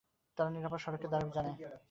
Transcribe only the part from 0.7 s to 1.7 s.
সড়কের দাবি জানায়।